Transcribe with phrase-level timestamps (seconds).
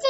[0.00, 0.08] さ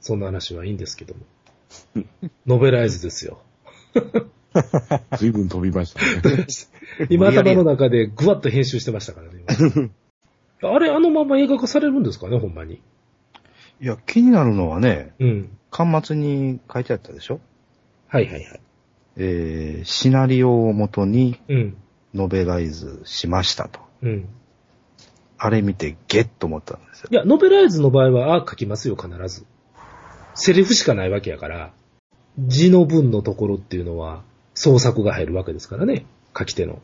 [0.00, 1.20] そんな話はいいんですけども。
[2.46, 3.40] ノベライズですよ。
[5.18, 6.00] 随分飛びました
[6.30, 6.46] ね。
[7.10, 9.44] 今頭の中でぐわっと編集してましたからね。
[10.62, 12.80] 今 あれ、あのまま映画化されるんですかね、ほんまに。
[13.80, 15.58] いや、気になるのはね、うん。
[15.70, 17.40] 端末に書いてあったでしょ？
[18.08, 18.60] はいはいはい。
[19.16, 21.76] えー、シナリオをもとにうん。
[22.14, 23.80] ノベライズしましたと。
[24.02, 24.28] うん。
[25.38, 27.14] あれ見てゲッと思ったんですよい。
[27.14, 29.46] や、ノベライズの場合は、あ書きますよ、必ず。
[30.34, 31.72] セリフしかないわけやから、
[32.38, 34.22] 字の文のところっていうのは、
[34.54, 36.04] 創作が入るわけですからね、
[36.36, 36.80] 書き手の。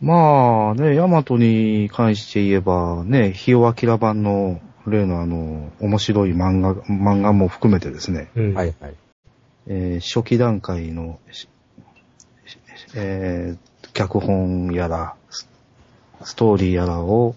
[0.00, 8.54] まあね、ヤマトに関して言えばね、ヒヨアキラ版の例のあの、面白い漫画、漫画も含めてですね、うん。
[8.54, 8.94] はいはい。
[9.68, 11.48] えー初期段階の、し
[12.94, 15.14] えー脚本やら、
[16.22, 17.34] スストーリーやらを、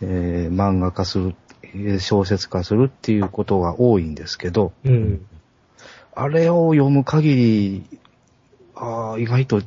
[0.00, 5.26] えー漫画化する、えー小説化するっていうことが多いんですけど、うん。
[6.14, 7.98] あれを読む限り、
[8.74, 9.62] ああ、意外と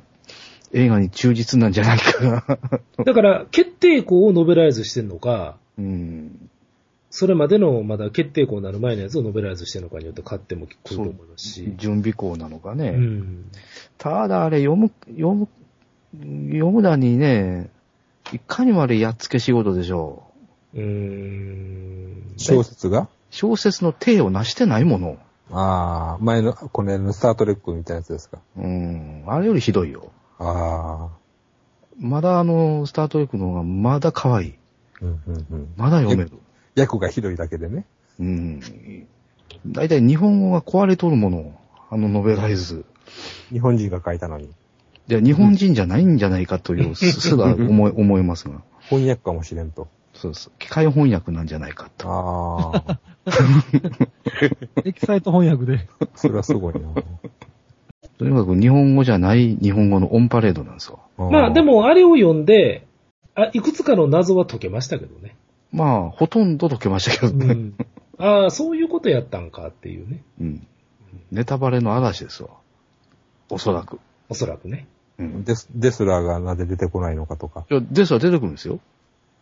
[0.73, 2.59] 映画に忠実なんじゃないかな。
[3.05, 6.49] だから、決定校をノベライズしてんのか、うん。
[7.11, 11.73] それまでのまだ決定校になる前のやつをノベライズしてるのかによって買っても来ると思いますし。
[11.77, 12.89] 準備校なのかね。
[12.89, 13.45] うん。
[13.97, 15.47] ただあれ読む、読む、
[16.51, 17.71] 読むだにね、
[18.33, 20.23] いかにもあれやっつけ仕事でしょ
[20.73, 22.33] うーん。
[22.37, 23.01] 小説が？
[23.01, 23.07] う。
[23.31, 25.17] 小説の体を成してないもの。
[25.51, 28.39] ああ、前の、この間のスタートレックみたいなやつですか？
[28.55, 29.23] うん。
[29.27, 30.11] あれよりひどいよ。
[30.37, 31.17] ああ。
[31.99, 34.53] まだあの、スタートレックの方がまだ可愛い。
[35.01, 35.73] うんうんうん。
[35.75, 36.31] まだ読める。
[36.75, 37.85] 役がひどいだけでね。
[38.19, 38.59] うん。
[39.65, 41.59] だいたい日本語が壊れとるもの。
[41.89, 42.85] あのノベライズ。
[43.49, 44.51] 日本人が書いたのに。
[45.09, 48.61] で、日本人じゃないんじゃないかという、すすら思い、思いますが。
[48.89, 49.87] 翻訳かもしれんと。
[50.13, 50.51] そうです。
[50.59, 52.07] 機械翻訳なんじゃないかと。
[52.07, 52.99] ああ。
[54.85, 55.89] エキサイト翻訳で。
[56.13, 56.81] それはすごいな。
[58.19, 60.99] とにかく日本語じゃない日本語のオンパレードなんですよ。
[61.17, 62.85] まあで、も、あれを読んで、
[63.33, 65.35] あ、いくつかの謎は解けましたけどね。
[65.71, 67.45] まあ、ほとんど解けましたけどね。
[67.47, 67.73] うん。
[68.19, 70.21] ああ、そういうことやったんかっていうね。
[70.39, 70.67] うん。
[71.31, 72.49] ネタバレの嵐ですわ。
[73.49, 73.99] おそらく。
[74.29, 74.87] おそらくね。
[75.19, 75.43] うん。
[75.43, 77.65] デス、デスラーがなぜ出てこないのかとか。
[77.69, 78.79] いや、ですは出てくるんですよ。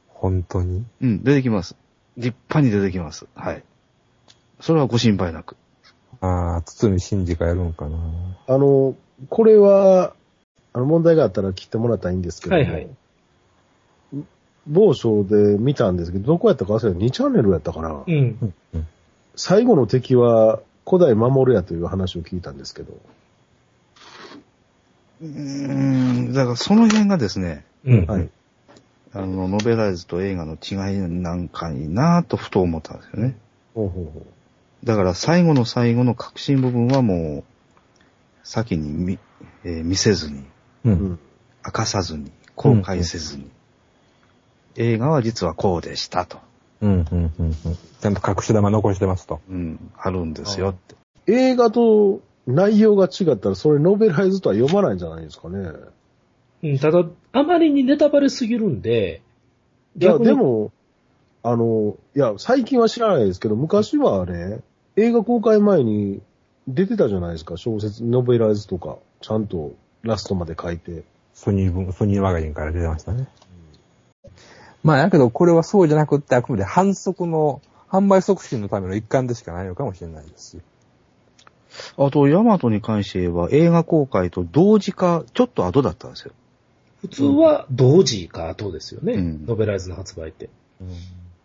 [0.10, 0.84] 本当に？
[1.02, 1.76] うん、出てきます。
[2.18, 3.28] 立派に出てきます。
[3.36, 3.64] はい。
[4.60, 5.56] それはご心配なく。
[6.20, 7.98] ああ、堤真治がやるんかな。
[8.48, 8.96] あの、
[9.30, 10.14] これは、
[10.74, 12.88] あの、問題があったら切ってもらったらいいんですけども、はいはい
[14.70, 18.04] 某所で見たんですけど、どこやったか忘れた2チャンネルやったかな。
[18.06, 18.54] うん。
[19.34, 22.92] 最後の敵は古代守やという話を聞いたんですけど。
[25.22, 28.06] うーん、だからその辺がですね、うん。
[28.06, 28.30] はい。
[29.14, 33.36] あの、ノベライズと映画の違いなんかになぁとふと思ったんですよね。
[33.74, 34.26] ほうほうほ
[34.84, 37.44] だから最後の最後の核心部分はもう、
[38.44, 39.20] 先に見,、
[39.64, 40.40] えー見せずに、
[40.86, 40.90] う。
[40.90, 40.92] う。
[40.92, 41.20] うんん。
[41.66, 43.50] 明かさずに、公開せずに、
[44.76, 46.40] 映画は実はこうでしたと。
[46.82, 47.32] うん、うん、うん。
[47.40, 47.54] うん
[48.00, 49.42] ちゃんと隠し玉残してますと。
[49.50, 50.96] うん、あるんですよって。
[51.26, 55.70] 映画と内容が違ったら、それノベライズとは読まないんじゃないですかね。
[56.64, 57.04] うん、ただ、
[57.34, 59.22] あまりにネタバレすぎるんで、
[60.00, 60.72] いや、でも、
[61.44, 64.62] あの、いや、最近は知らないですけど、昔はあれ、
[64.96, 66.22] 映画公開前に
[66.68, 71.04] 出てたじゃないですか、小説、ノベライズとか、ちゃんとラストまで書いて。
[71.34, 73.28] ソニー分、ソニーマガジンから出てましたね。
[74.84, 80.62] まあ、やけど、これはそうじゃなくって、あくまで反則の、販売促進のための一環でしかないのかもしれないですし。
[81.98, 86.34] あと、ヤマトに関して言えば映画公開と同時か、ちょっと後だったんですよ。
[87.02, 89.14] 普通は同時か後ですよね。
[89.14, 90.50] うんノベライズの発売って。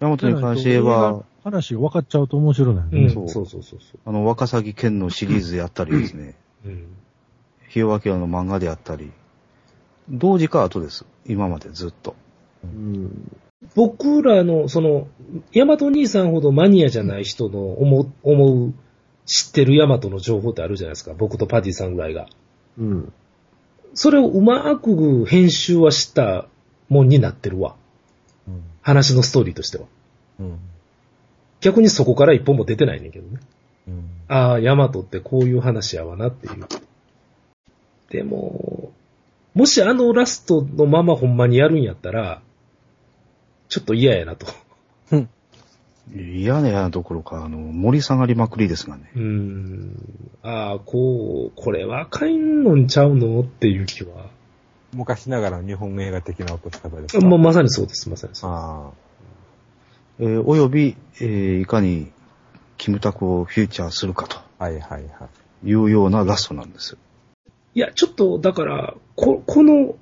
[0.00, 2.82] ヤマトに関して言えば、話が分かっちゃうと面白いね。
[2.92, 3.10] うん。
[3.10, 6.68] そうそうそうそうそあの、若崎剣のシリーズやったりですね、う。
[6.68, 6.86] うん。
[7.68, 9.12] ヒヨワキラの漫画であったり、
[10.08, 11.04] 同時か後です。
[11.26, 12.14] 今までずっと。
[12.64, 13.30] うん。
[13.74, 15.08] 僕らの、その、
[15.52, 18.74] ヤマト兄さんほどマニアじゃない人の思う、思う、
[19.32, 21.14] 知ってるヤマトの情報ってあるじゃないですか。
[21.14, 22.26] 僕とパディさんぐらいが。
[22.76, 23.12] うん。
[23.94, 26.48] それをうまく編集はした
[26.90, 27.74] もんになってるわ。
[28.46, 28.62] うん。
[28.82, 29.86] 話のストーリーとしては。
[30.38, 30.58] うん。
[31.62, 33.40] 逆にそこから一本も出てないねんけどね。
[33.88, 34.10] うん。
[34.28, 36.66] ああ、ヤマトってこういう話やわなっていう。
[38.10, 38.92] でも、
[39.54, 42.42] もしあのラストのままほんまにやるんやったら、
[43.70, 44.46] ちょっと嫌やなと。
[46.14, 49.10] 嫌などころか、あの、盛り下がりまくりですがね。
[49.14, 49.96] うーん。
[50.42, 54.26] ああ、こう、これはあかんのんちゃうのっていう気は
[54.92, 57.24] 昔ながらの日本映画的な落とし方ですか？
[57.26, 58.50] まあ、まさにそうです、まさにそう。
[58.50, 58.90] あ
[60.18, 62.10] えーおよび、えーいかに
[62.76, 64.64] キムタクをフューチャーするかとあ。
[64.64, 65.28] はいはいは
[65.64, 65.68] い。
[65.68, 66.98] いうようなラストなんですよ。
[67.74, 69.94] いや、ちょっと、だから、こ、この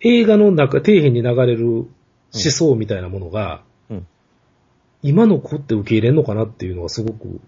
[0.00, 1.86] 映画の中、底辺に流れる思
[2.32, 3.67] 想みたいなものが、うん
[5.02, 7.40] 今の子って受け入れんのかなっていうのがすごく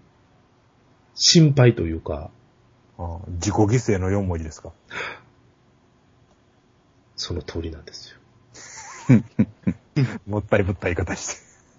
[1.15, 2.29] 心配というか、
[2.97, 4.71] ああ自己犠牲の4文字ですか？
[7.15, 8.17] その通りなんですよ。
[10.27, 11.35] もったいぶった言い方し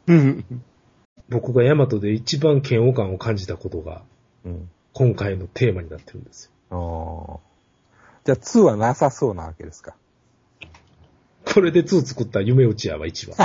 [0.07, 0.13] て。
[1.31, 4.03] 僕がヤマトで一番嫌悪感を感じたことが、
[4.45, 4.69] うん。
[4.93, 7.41] 今回のテーマになってるんですよ。
[7.41, 7.97] ああ。
[8.25, 9.95] じゃあ2はなさそうなわけですか？
[11.47, 13.37] これで2作った夢打ちやは一番。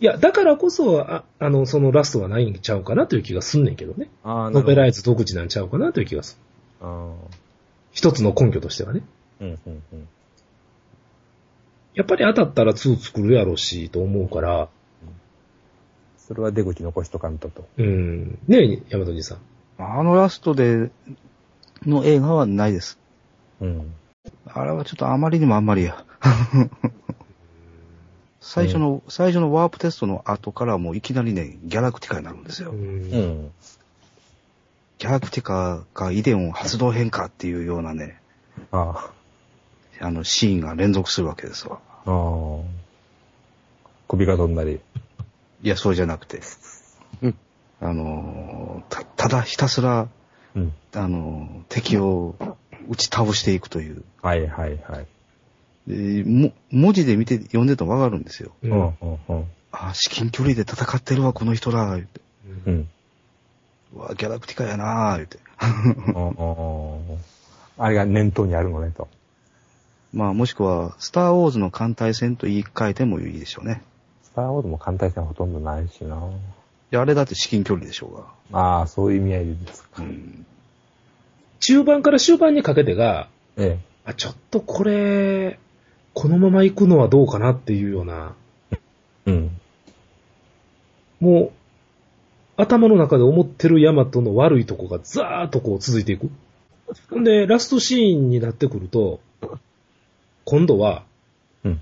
[0.00, 4.10] いや、だからこそ、ああの、そのラストはないんちゃうかなという気がすんねんけどね。
[4.22, 6.38] ああ、ノベライイズ独自なんちゃうかなという気がす
[6.80, 6.86] る。
[6.86, 7.14] あ
[7.90, 9.02] 一つの根拠としてはね。
[9.40, 9.44] あ。
[9.44, 10.08] うんうんうん。
[11.94, 14.68] やっぱり当たったら2作るやろうし、と思うから、
[16.16, 17.66] それは出口残しとかんとと。
[17.78, 18.38] うん。
[18.46, 19.38] ねえ、山戸兄さん。
[19.78, 20.90] あのラストで、
[21.86, 22.98] の映画はないです。
[23.60, 23.94] うん。
[24.46, 26.04] あれはちょっとあまりにもあんまりや。
[28.48, 32.70] 最初の、最初のワープテストの後からもういきなりね、ギャラクティカになるんですよ。
[32.70, 33.52] うんうん。
[34.96, 38.22] ギャラクティカが遺伝を発動変化っていうようなね、
[38.72, 39.10] あ
[40.00, 41.78] あのシーンが連続するわけですわ。
[42.06, 42.10] あ。
[42.10, 42.62] ああ。
[44.08, 44.80] 首が飛んだり。
[45.62, 46.40] いや、そうじゃなくて。
[47.80, 50.08] あのーた、ただひたすら、
[50.56, 50.72] うん。
[50.94, 52.34] あのー敵を
[52.88, 54.04] 打ち倒していくという。
[54.22, 55.06] はいはいはい。
[55.88, 58.52] でも文字で見て、読んでてもわかるんですよ。
[58.62, 59.44] ううんんうんうん。
[59.72, 62.20] あ、至近距離で戦ってるわ、この人ら、言って。
[62.66, 62.88] うん。
[63.94, 65.38] うわ、ギャラクティカやな言って。
[66.14, 67.18] うんうん
[67.80, 69.08] あれが念頭にあるのねと。
[70.12, 73.82] まあ、もしくは、スターウォーズの艦隊戦と言い換えてもいいでしょうね。
[74.24, 76.16] スターウォーズも艦隊戦ほとんどないしな。
[76.16, 76.20] い
[76.90, 78.06] や、あれだって至近距離でしょ
[78.50, 78.60] うが。
[78.60, 80.02] ああ、そういう意味合いですか。
[80.02, 80.44] うん。
[81.60, 85.58] 中盤から終盤にかけてが、えあ、ちょっとこれ、
[86.14, 88.34] このまま行くのはどうかなっていうような、
[88.72, 88.78] え。
[89.26, 89.60] うん。
[91.20, 91.52] もう、
[92.56, 96.30] 頭の中で思ってるヤマトの悪いとこがザーッとこう続いていく。
[97.10, 99.20] ほんで、ラストシーンになってくると、
[100.44, 101.04] 今度は、
[101.64, 101.80] うん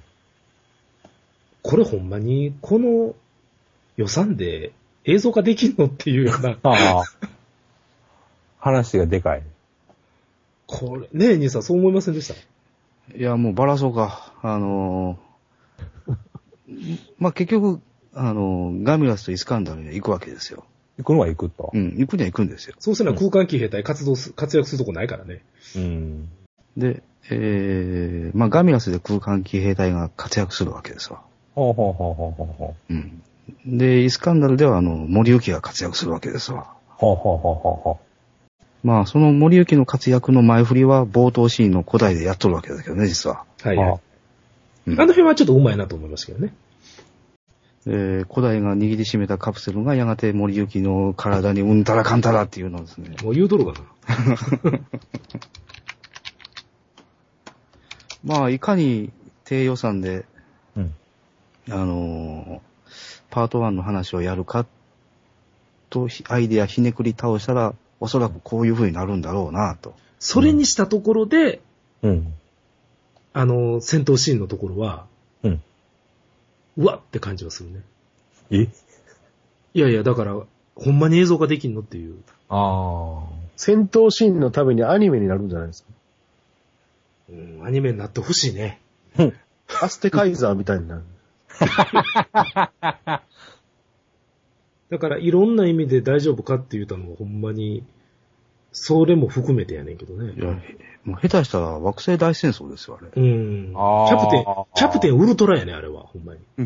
[1.63, 3.17] これほんまに、この
[3.97, 4.73] 予算で
[5.05, 7.03] 映像化できんのっていうような、ああ。
[8.61, 9.43] 話がでかい。
[10.67, 12.35] これ、ねえ、兄さんそう思いませんでした？
[13.15, 14.33] いや、もうバラそうか。
[14.43, 17.81] あのー まあ、結局、
[18.15, 20.65] あのーガミラスとイスカンダルには行くわけですよ。
[20.99, 21.79] 行くのは行くとう。
[21.79, 22.75] ん、行くには行くんですよ。
[22.79, 25.43] そうすれば空間騎兵隊活動す、活躍するとこないからね。
[25.77, 26.29] うん。
[26.77, 31.23] で、えー、まあ、ガミラスで空間騎兵隊が活躍するわけですわ。
[31.55, 32.93] ほうほうほうほうほうほう。
[32.93, 33.23] うん。
[33.79, 36.73] で、イスカンダルでは、あの、森行が活躍するわけですわ。
[36.89, 38.01] ほうほうほうほうほ
[38.83, 43.45] まあ、その森行の活躍の前振りは冒頭シーンの古代でやっとるわけだけどね、実は。
[43.63, 44.01] はい、はい。
[44.89, 46.55] うんあの辺はちょっとうまいなと思いましたけどね。
[47.87, 53.17] えー古代が握りしめたカプセルがやがて森行の体にうんたらかんたらっていうのをですね。
[53.23, 54.81] もう言うとるかな。
[58.39, 59.13] まあ、いかに
[59.45, 60.25] 低予算で、
[60.77, 60.95] うん
[61.71, 62.67] あのー
[63.29, 64.65] パート1の話をやるか
[65.91, 69.95] と、ひアイデアひねくり倒したら、おそらくこういう風になるんだろうなと。
[70.19, 71.61] それにしたところで、
[72.03, 72.09] う。
[72.09, 72.35] うん。
[73.33, 75.07] あの、戦闘シーンのところは、
[75.43, 75.63] うん。
[76.79, 77.81] うわって感じがするね。
[78.51, 78.69] え？
[79.75, 80.41] いやいや、だから、
[80.75, 82.17] ほんまに映像化できんのっていう。
[82.49, 83.25] あ
[83.57, 85.89] 戦闘シーンのためにアニメになるんじゃないですか？
[87.31, 88.81] うん、アニメになってほしいね。
[89.83, 91.03] アステカイザーみたいになる。
[94.91, 97.85] だから、いろんな意味で大丈夫かって言ったのはほんまに、
[98.73, 100.39] それも含めてやねんけどねい。
[100.39, 103.11] や、へもう下手したら惑星大戦争ですよ、あれ。
[103.15, 103.71] うん。
[103.71, 106.41] キあーャプテン、キャプテンウルトラやね、あれは、ほんまに。
[106.59, 106.63] あ。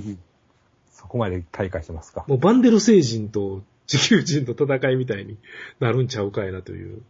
[0.90, 2.24] そこまで大化してますか。
[2.26, 5.38] もうバンデル星人と地球人の戦いみたいに
[5.78, 7.02] なるんちゃうかいなという。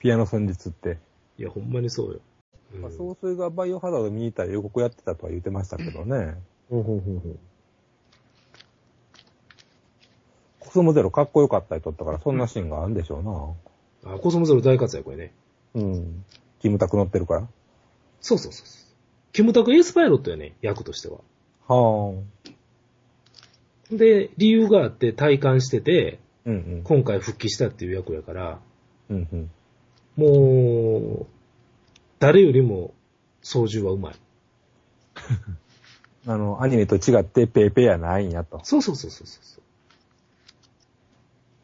[0.00, 0.98] ピアノ戦術って。
[1.38, 2.20] いや、ほんまにそうよ。
[2.74, 6.34] うんまあ、総帥がバイオハザード見に行ったら予告やってたとは言ってましたけどね。
[6.68, 7.38] ほうほうほうほう
[10.76, 13.56] コスモゼロかっこよかったりとったから、そんなシーンがあるんでしょ
[14.04, 15.32] あ、コスモゼロ大活躍やね。
[15.74, 15.84] うな。
[15.86, 16.24] うん。
[16.60, 17.48] キムタク乗ってるから。
[18.20, 18.86] そうそうそうそう。
[19.32, 21.20] キムタクエースパイロットやね、役としては。
[21.66, 22.12] は
[23.90, 23.96] あ。
[23.96, 26.82] で、理由があって体感してて、うんうん。
[26.84, 28.60] 今回復帰したっていう役やから、
[29.08, 29.50] うんうん。
[30.18, 31.26] もう、
[32.18, 32.92] 誰よりも
[33.40, 34.14] 操縦はうまい。
[36.28, 38.60] あの、アニメと違ってペーペーやないんやと。
[38.62, 39.65] そうそうそうそうそう。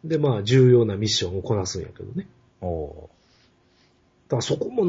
[0.05, 2.27] で、まあ、重要なミッションをこなすんやけどね。
[2.61, 3.09] お
[4.29, 4.85] だからそこも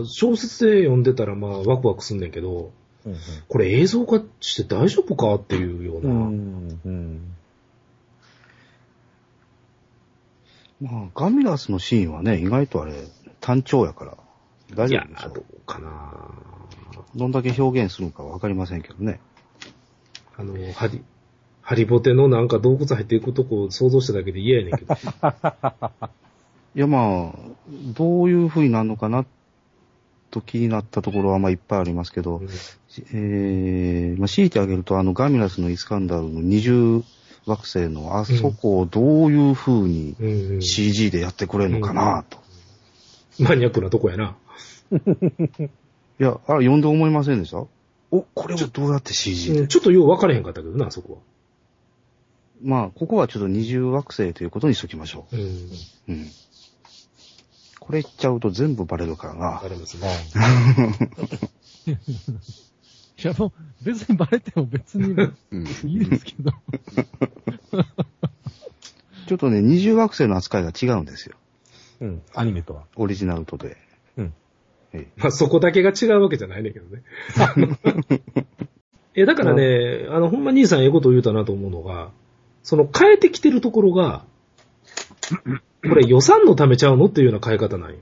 [0.00, 2.72] な小説で読んでたらまあ、ワクワクすんねんけど、
[3.06, 3.16] うん
[3.48, 6.14] これ映像化して大丈夫かっていうよううな。
[6.14, 6.80] ん。
[6.84, 7.36] うん。
[10.80, 12.92] まあ、ガミラスのシーンはね、意外とあれ、
[13.40, 14.18] 単調やから、
[14.74, 16.30] 大丈夫でし、ょどうかな
[17.14, 19.20] どんだけ表現するのかわかりませんけどね。
[20.36, 21.02] あの、ハリ、
[21.70, 24.92] ハリボテのなんか洞窟入っていくとこ想像しただけで嫌やねんけど。
[26.74, 27.38] いやまあ、
[27.94, 29.24] どういう風になるのかな、
[30.32, 32.42] と気になったところはまあいっぱいありますけど、
[33.12, 37.04] えー、まあ強いてあげるとあのガミラスのイスカンダルの二重
[37.46, 42.38] 惑星のあそこをどういう風にうんうん CG でやってくれるのかなと。
[43.38, 44.36] マニアックなとこやな。
[44.90, 44.98] い
[46.18, 47.58] や、あれ読んで思いませんでした？
[48.10, 49.60] お、これをどうやって CG で？
[49.60, 51.29] うんちょっとよう分からへんかったけどな、そこは。
[52.62, 55.40] まあ、ここはちょっと二重惑星ということにしときましょうん。
[55.40, 55.44] う。
[56.08, 56.26] うん。
[57.78, 59.68] これ言っちゃうと全部バレるからなあ。
[59.68, 60.08] りますね。
[63.22, 63.52] いや、もう、
[63.84, 66.52] 別にバレても別にうんいいですけど。
[69.26, 71.36] ちょっとね、二重惑星の扱いが違うんですよ。
[72.00, 72.22] うん。
[72.34, 72.84] アニメとは。
[72.96, 73.76] オリジナルとで。
[74.16, 74.34] うん。
[74.92, 77.02] えまあそこだけが違うわけじゃないねんけどね。
[79.14, 82.10] え、だからね、あの、ほんま兄さんええこと言うたなと思うのが、
[82.62, 84.24] その変えてきてるところが、
[85.82, 87.96] これ予算のためちゃうのっていうような変え方なんよ。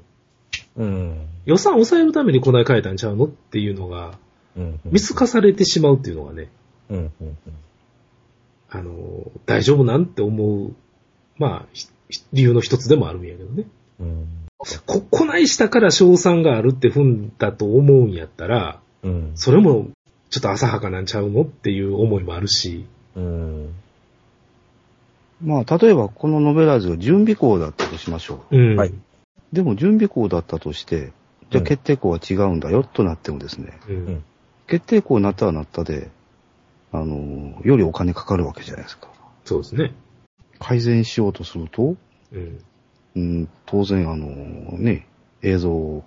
[0.77, 1.27] うん。
[1.45, 4.19] 予算抑えるためにこない変えたんちゃうのっていうのが、
[4.57, 4.81] うん。
[4.85, 6.51] 見透かされてしまうっていうのがね、
[6.91, 7.13] うん。
[7.21, 7.37] うん。
[8.71, 10.75] あの、大丈夫なんて思う、
[11.37, 11.89] まあ、ひ
[12.33, 13.65] 理由の一つでもあるんやけどね。
[14.01, 14.29] うん。
[14.87, 19.33] こ、こないしたから賞賛があるって踏んだと思うんやったら、うん。
[19.35, 19.89] それも
[20.31, 23.75] ちょっと浅はかなんちゃうのっていう思いもあるし、うん。
[25.43, 28.57] まあ、例えばこのノベライズが準備校だったとしましょう。
[28.57, 28.77] うん。
[28.77, 28.93] はい
[29.53, 31.13] でも準備校だったとして、
[31.51, 34.25] じゃあ決定校は違うんだよとなってもですね、うん。
[34.67, 36.11] 決定校になったらなったで、
[36.93, 39.09] あの、よりお金かかるわけじゃないですか。
[39.45, 39.95] そうですね。
[40.59, 41.97] 改善しようとすると、
[42.33, 42.65] うん。
[43.17, 45.07] うん、当然あの、ね、
[45.43, 46.05] 映像を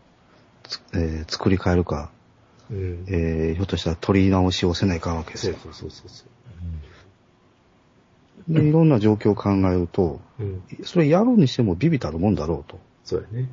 [0.64, 2.12] つ、えー作り変えるか、
[2.70, 3.06] うん。
[3.08, 5.56] えーひょっとしたら取り直しをせないかんわけですよ。
[5.64, 6.26] そうそうそうそうそ
[8.48, 10.44] で、いろんな状況を考えると、う。
[10.44, 10.64] うん。
[10.84, 12.80] それやるにしてもビビたるもんだろうと。
[13.04, 13.50] そうやね。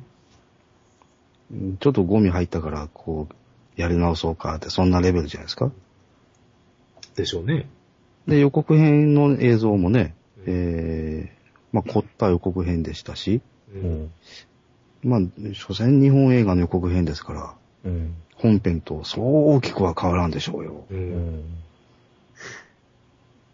[1.51, 5.71] うんちょっとゴミ入ったから、こう、やり直そうかって、そんなレベルじゃないですか。
[7.15, 7.67] でしょうね。
[8.27, 13.41] で、予告編の映像もね、えー、まあ、凝った予告編でしたし、
[13.73, 13.77] う。
[13.77, 14.11] うんん。
[15.03, 15.19] まあ、
[15.53, 17.55] 所詮日本映画の予告編ですから、
[17.85, 18.15] うん。
[18.35, 20.85] 本編とそう大きくは変わらんでしょうよ。
[20.89, 20.93] う。
[20.93, 21.43] うんん。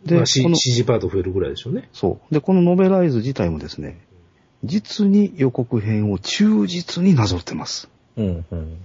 [0.05, 1.89] で、まあ、C この、CG パート増えるぐらいでしょうね。
[1.91, 2.33] そう。
[2.33, 3.99] で、このノベライズ自体もですね、
[4.63, 7.89] 実に予告編を忠実になぞってます。
[8.17, 8.45] うん。
[8.51, 8.77] うん。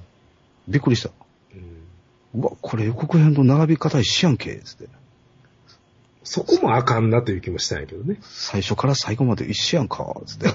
[0.68, 1.10] びっくりした。
[2.34, 2.40] うん。
[2.42, 4.88] うわ、これ予告編と並び方一緒やんけ、つって。
[6.22, 8.18] そこもあかんなという気もしたんやけどね。
[8.22, 10.48] 最初から最後まで一緒やんか、つって。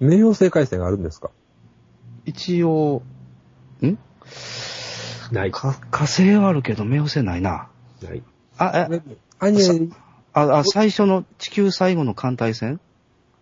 [0.00, 1.30] 冥王星回線があるんですか？
[2.26, 3.02] 一応、
[3.82, 3.98] ん？
[5.32, 5.52] ない。
[5.52, 7.68] か火星はあるけど、冥王星ないな。
[8.02, 8.22] ない。
[8.60, 9.02] あ、え、
[9.38, 9.88] アニメ、
[10.34, 12.78] あ、あ、最初の地球最後の艦隊戦？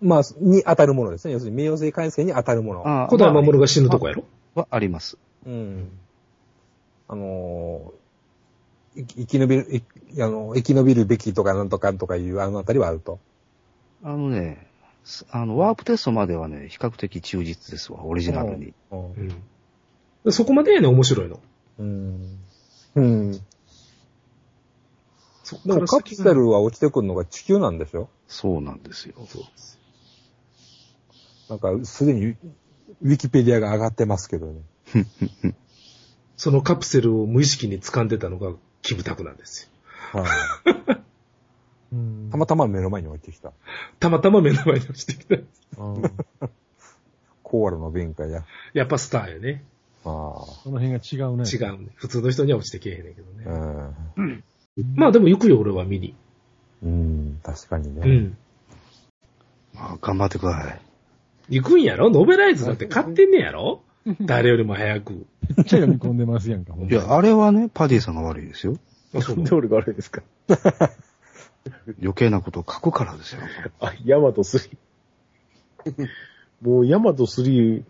[0.01, 1.35] まあ、に当たるものですね。
[1.35, 2.83] 要するに冥王星回線に当たるもの。
[2.87, 4.25] あ古代守が死ぬとこやろ？
[4.55, 5.19] はあります。
[5.45, 5.91] うん。
[7.09, 9.83] あのー、い生き延びる、
[10.15, 13.19] いあの、生き延びるべきとかなんとかとかいうあのあたりはあると。
[14.05, 14.69] あのね、
[15.03, 18.73] すあの、ワープテストまではね、比較的忠実ですわ、オリジナルに。
[18.93, 19.29] うんうん。
[20.25, 21.41] でそこまでやね、面白いの。
[21.81, 22.39] うん。
[22.95, 23.41] うん。
[25.49, 29.15] そっでもカプセルは落ちてくるのが地球なんでしょそうなんですよ。
[29.27, 29.81] そうです。
[31.49, 34.61] なんか、すでにウィキペディアが上がってますけどね。
[36.37, 38.53] そのカプセルを無意識に掴んでたのが
[38.83, 39.71] キムタクなんです
[40.13, 40.21] よ。
[40.21, 41.01] はい。
[41.93, 43.55] うんたまたま目の前に置いてきた。
[43.99, 45.37] たまたま目の前に落ちてきた。
[45.83, 46.03] うん
[47.43, 48.45] コーラの弁解や。
[48.75, 49.65] やっぱスターよね。
[50.05, 51.45] あその辺が違うね。
[51.49, 51.89] 違うね。
[51.95, 53.89] 普通の人には落ちてけえへんねんけどあ。
[53.89, 53.95] ね。
[54.19, 54.45] うん。
[54.95, 56.15] まあでも行くよ、俺は見に。
[56.83, 58.03] うん、確かにね。
[58.05, 58.37] うん。
[59.75, 60.81] まあ、頑張ってください。
[61.51, 62.11] 行くんやろ？
[62.11, 63.83] ノベライズだって買ってんねやろ？
[64.21, 65.13] 誰よりも早く。
[65.13, 65.25] めっ
[65.57, 68.77] ちゃ読み込んでますやんか、ほんまいや、あれはね、パディさんが悪いですよ。
[69.15, 70.23] あ、そうなんで俺が悪いですか？
[72.01, 73.41] 余計なことを書くからですよ。
[73.81, 74.77] あ、ヤマト3。
[76.63, 77.83] もうヤマト3、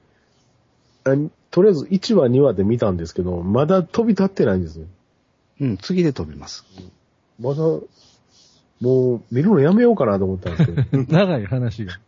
[1.05, 1.11] あ
[1.51, 4.87] とりあえず1話、2話で見たんですけど、まだ飛び立ってないんですよ。
[5.61, 6.65] うん、次で飛びます。
[7.41, 7.63] まだ、
[8.81, 11.03] もう見るのやめようかなと思ったんですけど。
[11.13, 11.99] 長い話が。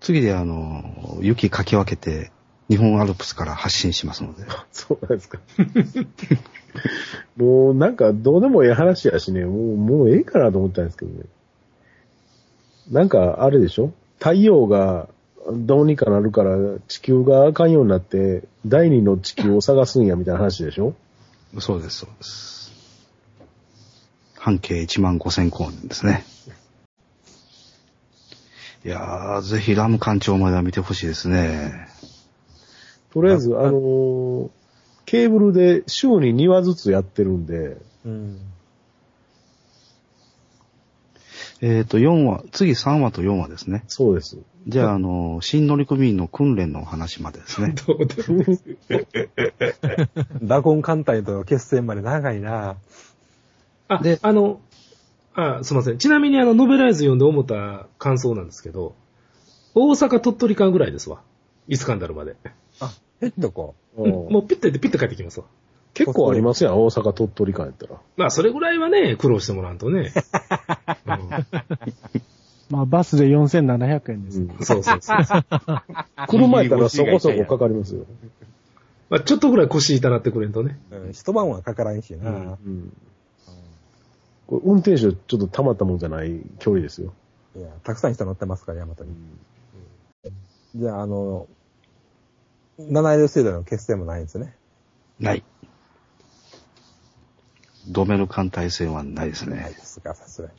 [0.00, 2.30] 次であの、雪かき分けて、
[2.70, 4.44] 日本アルプスから発信しますので。
[4.72, 5.38] そうなんですか。
[7.36, 11.24] もうなんかどうでもいい話やしね、もう、もうええかなと思ったんですけどね。
[12.90, 13.92] なんかあれでしょ？
[14.18, 15.08] 太陽が
[15.52, 16.56] どうにかなるから
[16.88, 20.94] 地球があかんようになって第二の地球を探すんやみたいな話でしょ？
[21.58, 22.57] そうです、そうです。
[24.38, 26.24] 半径1万5千光年ですね。
[28.84, 31.88] いやー、ぜひラム艦長までは見てほしいですね。
[33.12, 34.50] とりあえず、あのー
[35.08, 38.38] ケーブルで週に2話ずつやってるんで、うん。
[41.62, 43.84] えっ、と、4話、次3話と4話ですね。
[43.88, 44.36] そうです。
[44.66, 47.74] じゃあ、あの、新乗組員の訓練の話までですね。
[47.88, 48.58] どうでもいい
[50.42, 52.76] ダゴン艦隊との決戦まで長いな
[53.88, 54.60] あ、であの、
[55.34, 55.98] あ、すいません。
[55.98, 58.94] ちなみにあの、ノベライズ読んで思った感想なんですけど、
[59.74, 61.20] 大阪鳥取間ぐらいですわ。
[61.68, 62.36] イスカンダルまで。
[62.80, 63.72] あ、ヘッドか。
[63.96, 65.46] うん、もうピッて行ってピッて帰ってきますわ。
[65.94, 68.00] 結構ありますやん、大阪鳥取間やったら。
[68.16, 70.12] まあ、それぐらいはね、苦労してもらわんとね。
[71.06, 71.28] うん
[72.70, 74.40] まあ、バスで4700円です。
[74.40, 75.24] うんそうそうそう。
[76.28, 78.04] 車やったらそこそこかかりますよ。
[79.08, 80.78] まあ、ちょっとぐらい腰痛なってくれんとね。
[80.90, 82.92] うん、一晩はかからんしな、うんうん。
[84.48, 87.12] これ運転手ちょっとたまったもんじゃない距離ですよ。
[87.54, 89.14] いや、たくさん人乗ってますから、ヤマトに。
[90.74, 91.46] じゃあ、あの、
[92.78, 94.56] 七色星団の決戦もないんですね。
[95.20, 95.44] ない。
[97.88, 99.70] ドメル艦隊戦はないですないね。
[99.70, 100.54] ですか、さすがに。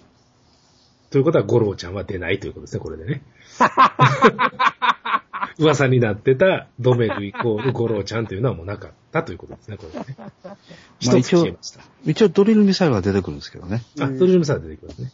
[1.10, 3.24] ということは、五郎ちゃんは出ないということですね、これでね。
[5.58, 10.06] 噂になってたドメルイコール五郎ちゃんというのはもうなかったということですね、これでね。
[11.00, 11.82] 一つ消えました。
[12.06, 13.84] 一応ドリルミサイルは出てくるんですけどね。
[14.00, 15.12] あ、ドリルムサイル出てきますね。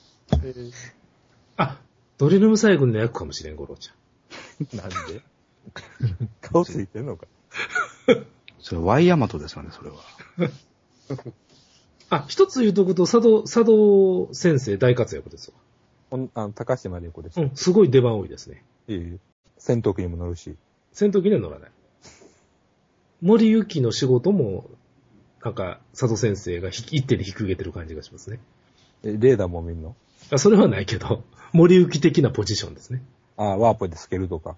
[1.58, 1.80] あ、
[2.18, 3.96] ドリルムサイルの役かもしれん、五郎ちゃん。
[4.78, 5.22] なんで？
[6.42, 7.28] 顔ついてんのか。
[8.60, 9.98] それワイヤマトですよね、それは。
[12.10, 15.52] あ、一つ言うとくと、佐渡、佐渡先生大活躍です
[16.12, 16.28] わ。
[16.34, 17.42] あの、高島理子です。
[17.42, 18.64] うん、すごい出番多いですね。
[18.88, 19.18] いいえ
[19.66, 20.56] 戦闘機にも乗るし。
[20.94, 21.72] 戦闘機には乗らない。
[23.24, 24.70] 森行きの仕事も、
[25.44, 28.40] なんか、佐渡先生がひ一手で引き受けてる感じがしますね。
[29.04, 29.96] え、レーダーも見んの？
[30.32, 33.02] あそれはないけど、森行き的なポジションですね。
[33.38, 34.56] あワープでスケるとか。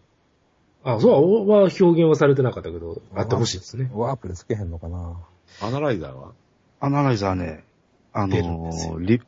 [0.83, 3.89] あ、そうは表現はされてなかったけど、あってほしいですね。
[3.93, 5.15] ワープでつけへんのかな
[5.61, 6.33] アナライザーは？
[6.81, 7.63] アナライザーね、
[8.11, 9.21] あのリ、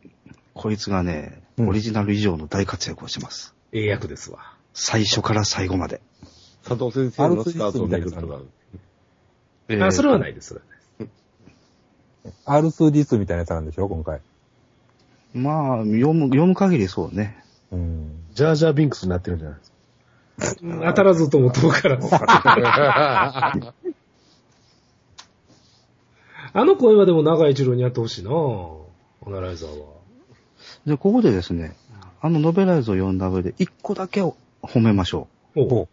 [0.54, 3.56] こいつがね、うんオリジナル以上の大活躍をします。
[3.72, 4.58] ええ役ですわ。
[4.82, 6.00] 最初から最後まで。
[6.64, 8.40] 佐藤先生のスカートをめくるとか。
[9.86, 10.74] あ、それはないです、それはない
[12.74, 12.90] です。
[13.06, 13.90] ?R2D2 みたいなやつなんでしょ？
[13.90, 14.22] 今回。
[15.34, 17.44] まあ、読む、読む限りそうね。
[17.72, 18.24] うん。
[18.34, 20.62] ジャージャービンクスになってるんじゃないですか。
[20.64, 22.08] うん当たらずとも遠からず。
[26.54, 28.80] あの声はでも長井一郎にやってほしいなぁ。
[29.28, 29.88] アナライザーは。
[30.88, 31.76] で、ここでですね、
[32.22, 35.88] あのノベライズを読んだ上で、一個だけを褒めましょおうほ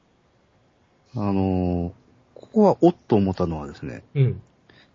[1.15, 1.21] う。
[1.21, 1.93] あのー
[2.35, 4.41] ここはおっと思ったのはですね、うん。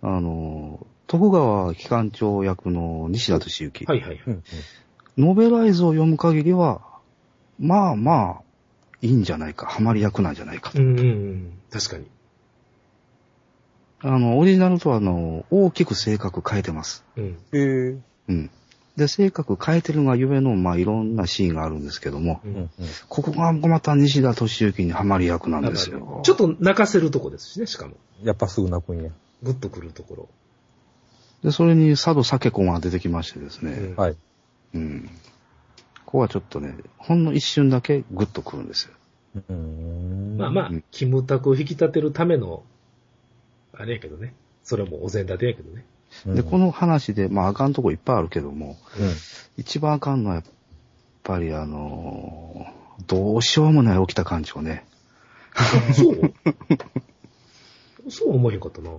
[0.02, 3.86] あのー徳川機関長役の西田敏行。
[3.86, 4.22] はいはいはい。
[4.28, 4.44] うん。
[5.18, 6.82] ノベライズを読む限りは、
[7.60, 8.42] まあまあ、
[9.02, 10.80] いいんじゃないか、ハマり役なんじゃないかと。
[10.82, 11.60] うんうんうん。
[11.70, 12.06] 確かに。
[14.04, 17.04] あの、オリジナルとは、あの、大きく性格変えてます。
[17.18, 17.26] うん。
[17.52, 17.98] へえ。
[18.30, 18.50] うん。
[18.98, 22.70] で、性格変えてるがゆえの、まあ、いろんなシーンがあるんですけども、ううんんうん。
[23.08, 26.22] ここがまた西田敏行にハマり役なんですよ。
[26.24, 27.96] ちょっと泣かせるとこですしね、しかも。
[28.24, 29.12] やっぱすぐ泣くんや。
[29.44, 30.30] グッとくるところ。
[31.44, 34.16] で、それに佐渡酒子が出てきましてですね、うんはい。
[34.76, 35.10] うん。
[36.06, 38.94] ここはちょっとね、ほんの一瞬だけグッとくるんですよ。
[39.36, 40.38] うーん。
[40.38, 42.64] まあまあうん、キムタクを引き立てるための、
[43.74, 44.36] あれやけどね。
[44.64, 45.86] それもお膳立てやけどね。
[46.26, 49.12] うんで、この話で、まああかんとこいっぱいあるけども、うん。
[49.58, 50.44] 一番あかんのはやっ
[51.24, 54.86] ぱりあのーどうしようもない起きた感情ね。
[55.96, 56.34] そう？
[58.12, 58.90] そう思えへんかったな。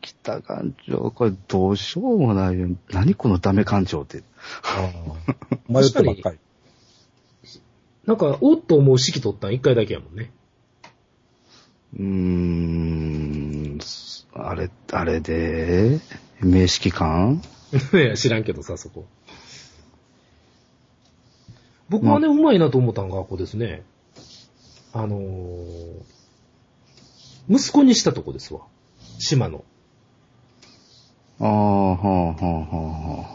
[0.00, 2.68] 起きた感情、これどうしようもないよ。
[2.90, 4.22] 何このダメ感情って。
[5.68, 6.38] 迷ってばっかり。
[8.04, 9.54] なんか、おっと思う指揮取ったん？
[9.54, 10.30] 一回だけやもんね。
[11.94, 13.78] うーん、
[14.34, 16.00] あれ、あれで、
[16.40, 17.42] 名式感
[17.92, 19.06] いや、知らんけどさ、そこ。
[21.88, 23.82] 僕はね、うまいなと思ったんが、ここですね。
[24.92, 26.16] あのー
[27.48, 28.62] 息子にしたとこですわ。
[29.18, 29.64] 島の。
[31.38, 32.66] ああ、はあ、はあ、は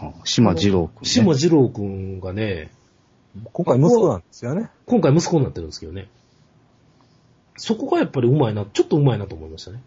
[0.01, 0.25] あ、はあ。
[0.25, 1.09] 島二郎君、ね。
[1.09, 2.71] 島二郎くんがね、
[3.53, 4.69] 今回息子なんですよね。
[4.85, 6.09] 今回息子になってるんですけどね。
[7.55, 9.81] そこがやっぱりうまいな、ちょっとうまいなと思いましたね。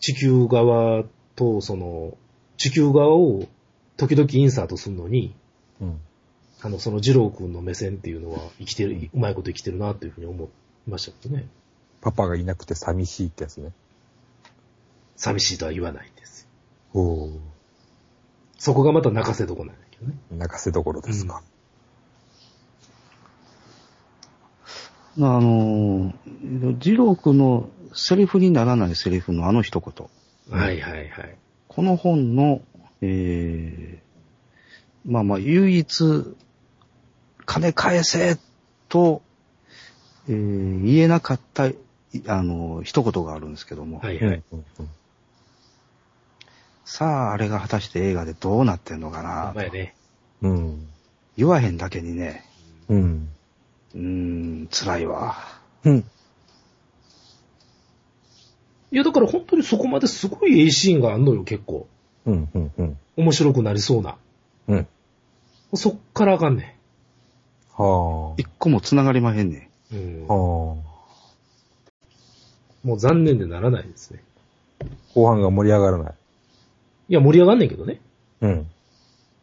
[0.00, 1.04] 地球側
[1.38, 2.18] と、その、
[2.56, 3.46] 地球側を
[3.96, 5.34] 時々インサートするのに、
[5.80, 6.00] うん。
[6.60, 10.48] あの、その二郎くんの目線っていうのは生きてる、うまいこと生きてるなっていうふうに思い
[10.90, 11.46] ましたけどね。
[12.00, 13.70] パパがいなくて寂しいってやつね。
[15.16, 16.48] 寂しいとは言わないんです。
[16.92, 17.38] おー。
[18.58, 20.14] そこがまた泣かせどこなんだけどね。
[20.32, 21.42] 泣かせどころですか。
[25.16, 30.08] あのー、二郎君のセリフにならないセリフのあの一言。
[30.50, 31.36] はいはいはい。
[31.68, 32.62] この本の、
[33.02, 36.36] えー、まあまあ、唯一、
[37.44, 38.38] 金返せ
[38.88, 39.22] と、
[40.28, 41.76] えー言えなかった、い
[42.26, 44.42] あの、一言があるんですけども、はいはい。
[46.84, 49.94] さあ、あれが果たして映画でどうなってんのかな、前ね。
[50.42, 50.88] うん。
[51.36, 52.44] 言わへんだけにね、
[52.88, 53.28] うん。
[53.94, 55.36] うーん、辛いわ。
[55.84, 56.04] うん。
[58.90, 61.86] いやだから本当にそこまですごいええシーンがあんのよ、結構。
[62.26, 62.48] うん。
[62.54, 62.72] うん。
[62.78, 62.98] うん。
[63.16, 64.16] 面白くなりそうな。
[64.68, 64.86] うん。
[65.74, 66.78] そっからあかんね
[67.76, 69.94] は一個も繋がりまへんねん。
[69.94, 69.98] ん。
[69.98, 70.34] うんあ。。
[70.34, 70.88] はあ。
[72.84, 74.22] もう残念でならないですね。
[75.14, 76.14] 後半が盛り上がらない。
[77.10, 78.00] いや、盛り上がんねんけどね。
[78.40, 78.66] うん。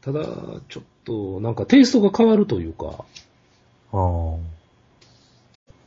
[0.02, 0.24] ただ、
[0.70, 3.06] ちょっと、なんかテイストが変わるというか、
[3.92, 4.38] ああ。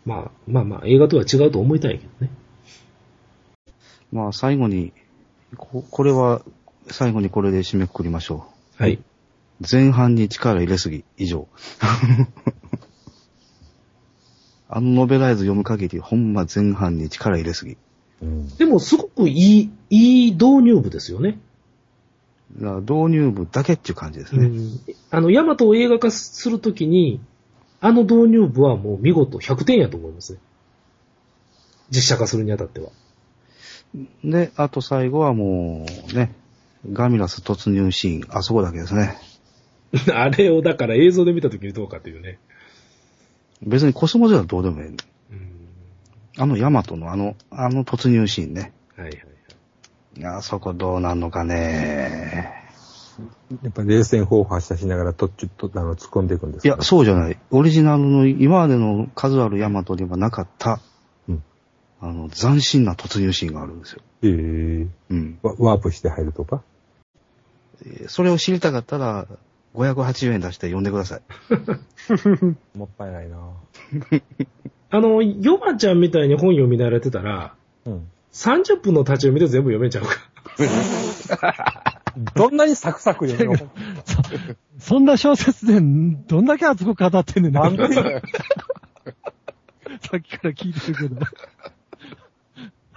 [0.05, 2.31] まあ、まあまあ、映画とは違うと思いたいけどね。
[4.13, 4.93] まあ、最後に、
[5.57, 6.43] ここれは、
[6.91, 8.95] 最後にこれで締めくくりましょはい。
[8.95, 9.03] う。
[9.71, 11.49] 前半に力入れすぎ、以上。
[14.71, 17.77] あのノベライズ読む限り、ほんま前半に力入れすぎ。
[18.23, 18.49] うん。
[18.57, 21.39] でも、すごくいい、いい導入部ですよね。
[22.55, 24.47] 導入部だけっていう感じですね。
[24.47, 24.81] うん。
[25.11, 27.21] あの、ヤマトを映画化するときに、
[27.81, 30.41] あの導入部はもう見事100点やと思いますね。
[31.91, 32.91] 実写化するにあたっては。
[34.25, 36.35] で、あと最後はもう、ね、
[36.93, 39.17] ガミラス突入シーン、あそこだけですね。
[40.15, 42.39] あれをだから映像で見たときにどうかというね。
[43.63, 44.89] 別にコスモスはどうでもいい。
[44.89, 44.97] うん。
[46.37, 48.73] あのヤマトのあの、あの突入シーンね。
[48.97, 49.19] はいはい
[50.23, 50.37] はい。
[50.37, 52.55] あそこどうなんのかね。
[53.65, 57.39] やっぱ冷戦砲発射しながら途中と、あの、突っ込んでいくんですかいや、そうじゃない。
[57.51, 60.79] オリジナルの今までの数あるヤマトにはなかった、うん
[62.01, 64.03] あの、斬新な突入シーンがあるんですよ。
[64.23, 65.39] ええうん。
[65.43, 66.63] ワワープして入るとか？
[67.85, 69.27] えーそれを知りたかったら、
[69.75, 71.23] 580円出して読んでください。
[72.79, 73.37] もったいないな
[74.91, 78.09] あの、ヨマちゃんみたいに本読み慣れてたら、うん。
[78.33, 80.11] 30分の立ち読みで全部読めちゃうか。
[82.35, 83.71] どんなにサクサク読むの？
[84.79, 87.63] そんな小説でどんだけ熱く語ってんねんな。
[87.63, 87.89] なんで？
[87.95, 88.01] さ
[90.17, 91.21] っきから聞いてるけど。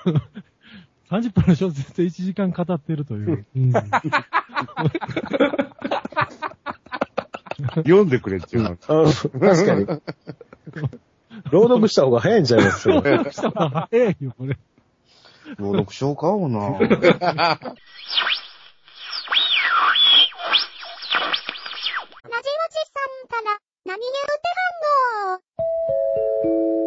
[1.09, 3.45] 30分の小説で1時間語ってるという。
[3.55, 3.71] うん、
[7.75, 8.77] 読んでくれっていうの。
[8.77, 9.85] 確かに。
[11.51, 12.87] 朗読した方が早いんじゃないです？
[12.89, 14.57] 朗読した方が早いよ、これ。
[15.57, 16.59] 朗読しようか、もな。
[16.59, 16.95] ラジオチさ
[17.57, 17.59] ん
[23.27, 24.01] から、何言う
[24.39, 25.41] てはん
[26.77, 26.80] の？